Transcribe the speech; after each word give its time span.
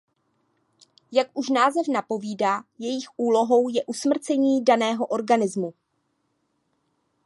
Jak 1.11 1.27
už 1.33 1.49
název 1.49 1.87
napovídá 1.91 2.63
jejich 2.79 3.05
úlohou 3.17 3.69
je 3.69 3.85
usmrcení 3.85 4.63
daného 4.63 5.05
organizmu. 5.05 5.73